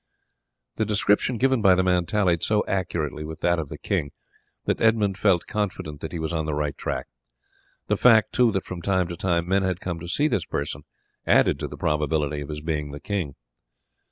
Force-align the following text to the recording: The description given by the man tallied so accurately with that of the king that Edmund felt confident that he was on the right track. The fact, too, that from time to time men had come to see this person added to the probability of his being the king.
The 0.77 0.85
description 0.85 1.37
given 1.37 1.61
by 1.61 1.75
the 1.75 1.83
man 1.83 2.07
tallied 2.07 2.41
so 2.41 2.63
accurately 2.67 3.23
with 3.23 3.41
that 3.41 3.59
of 3.59 3.69
the 3.69 3.77
king 3.77 4.09
that 4.65 4.81
Edmund 4.81 5.15
felt 5.15 5.45
confident 5.45 6.01
that 6.01 6.11
he 6.11 6.17
was 6.17 6.33
on 6.33 6.45
the 6.45 6.55
right 6.55 6.75
track. 6.75 7.05
The 7.85 7.97
fact, 7.97 8.33
too, 8.33 8.51
that 8.53 8.65
from 8.65 8.81
time 8.81 9.07
to 9.09 9.15
time 9.15 9.47
men 9.47 9.61
had 9.61 9.79
come 9.79 9.99
to 9.99 10.07
see 10.07 10.27
this 10.27 10.45
person 10.45 10.85
added 11.27 11.59
to 11.59 11.67
the 11.67 11.77
probability 11.77 12.41
of 12.41 12.49
his 12.49 12.61
being 12.61 12.89
the 12.89 12.99
king. 12.99 13.35